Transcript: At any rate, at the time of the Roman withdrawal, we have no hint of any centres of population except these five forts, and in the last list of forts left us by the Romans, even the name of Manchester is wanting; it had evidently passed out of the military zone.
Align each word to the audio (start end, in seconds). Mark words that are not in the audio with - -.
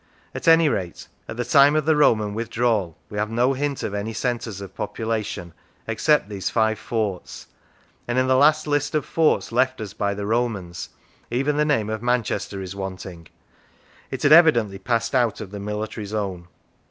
At 0.33 0.47
any 0.47 0.67
rate, 0.67 1.07
at 1.27 1.37
the 1.37 1.45
time 1.45 1.75
of 1.75 1.85
the 1.85 1.95
Roman 1.95 2.33
withdrawal, 2.33 2.97
we 3.11 3.19
have 3.19 3.29
no 3.29 3.53
hint 3.53 3.83
of 3.83 3.93
any 3.93 4.13
centres 4.13 4.59
of 4.59 4.73
population 4.73 5.53
except 5.87 6.27
these 6.27 6.49
five 6.49 6.79
forts, 6.79 7.45
and 8.07 8.17
in 8.17 8.25
the 8.25 8.35
last 8.35 8.65
list 8.65 8.95
of 8.95 9.05
forts 9.05 9.51
left 9.51 9.79
us 9.79 9.93
by 9.93 10.15
the 10.15 10.25
Romans, 10.25 10.89
even 11.29 11.55
the 11.57 11.65
name 11.65 11.87
of 11.91 12.01
Manchester 12.01 12.63
is 12.63 12.75
wanting; 12.75 13.27
it 14.09 14.23
had 14.23 14.31
evidently 14.31 14.79
passed 14.79 15.13
out 15.13 15.39
of 15.39 15.51
the 15.51 15.59
military 15.59 16.07
zone. 16.07 16.47